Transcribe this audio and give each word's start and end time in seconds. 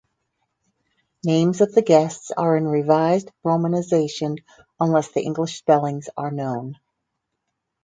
Names 1.23 1.61
of 1.61 1.73
the 1.75 1.83
guests 1.83 2.31
are 2.35 2.57
in 2.57 2.67
revised 2.67 3.29
romanization 3.45 4.39
unless 4.79 5.11
the 5.11 5.21
English 5.21 5.59
spellings 5.59 6.09
are 6.17 6.31
known. 6.31 6.79